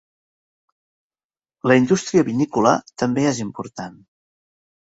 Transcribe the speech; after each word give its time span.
La 1.71 1.77
indústria 1.83 2.25
vinícola 2.31 2.73
també 3.03 3.29
és 3.35 3.45
important. 3.47 4.05